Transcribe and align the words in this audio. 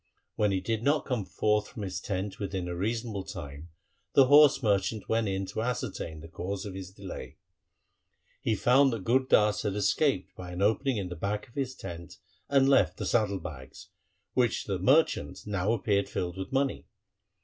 When 0.35 0.51
he 0.51 0.61
did 0.61 0.81
not 0.81 1.05
come 1.05 1.25
forth 1.25 1.67
from 1.67 1.83
his 1.83 2.01
tent 2.01 2.39
within 2.39 2.67
a 2.67 2.75
reasonable 2.75 3.23
time, 3.23 3.69
the 4.15 4.25
horse 4.25 4.63
merchant 4.63 5.07
went 5.07 5.27
in 5.27 5.45
to 5.45 5.61
ascertain 5.61 6.21
the 6.21 6.27
cause 6.27 6.65
of 6.65 6.73
his 6.73 6.89
delay. 6.89 7.37
He 8.41 8.55
found 8.55 8.91
that 8.93 9.03
Gur 9.03 9.19
Das 9.19 9.61
had 9.61 9.75
escaped 9.75 10.35
by 10.35 10.53
an 10.53 10.61
opening 10.63 10.97
in 10.97 11.09
the 11.09 11.15
back 11.15 11.47
of 11.47 11.53
his 11.53 11.75
tent, 11.75 12.17
and 12.49 12.67
left 12.67 12.97
the 12.97 13.05
saddle 13.05 13.39
bags, 13.39 13.89
which 14.33 14.63
to 14.63 14.73
the 14.73 14.79
merchant 14.83 15.45
now 15.45 15.71
appeared 15.71 16.09
filled 16.09 16.35
with 16.35 16.51
money. 16.51 16.87